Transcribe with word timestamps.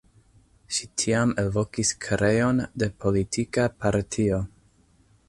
Ŝi 0.77 0.87
tiam 1.01 1.33
elvokis 1.43 1.91
kreon 2.05 2.63
de 2.85 2.89
politika 3.05 3.67
partio. 3.85 4.41